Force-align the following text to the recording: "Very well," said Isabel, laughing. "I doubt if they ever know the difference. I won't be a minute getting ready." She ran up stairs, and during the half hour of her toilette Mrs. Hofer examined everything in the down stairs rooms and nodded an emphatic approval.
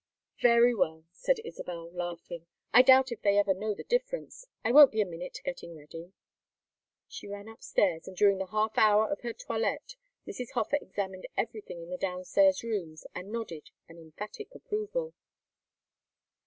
"Very 0.41 0.73
well," 0.73 1.05
said 1.11 1.37
Isabel, 1.45 1.91
laughing. 1.93 2.47
"I 2.73 2.81
doubt 2.81 3.11
if 3.11 3.21
they 3.21 3.37
ever 3.37 3.53
know 3.53 3.75
the 3.75 3.83
difference. 3.83 4.47
I 4.65 4.71
won't 4.71 4.91
be 4.91 4.99
a 4.99 5.05
minute 5.05 5.39
getting 5.45 5.75
ready." 5.75 6.11
She 7.07 7.27
ran 7.27 7.47
up 7.47 7.61
stairs, 7.61 8.07
and 8.07 8.17
during 8.17 8.39
the 8.39 8.47
half 8.47 8.79
hour 8.79 9.07
of 9.11 9.21
her 9.21 9.31
toilette 9.33 9.95
Mrs. 10.25 10.53
Hofer 10.53 10.79
examined 10.81 11.27
everything 11.37 11.83
in 11.83 11.91
the 11.91 11.97
down 11.97 12.25
stairs 12.25 12.63
rooms 12.63 13.05
and 13.13 13.31
nodded 13.31 13.69
an 13.87 13.99
emphatic 13.99 14.47
approval. 14.55 15.13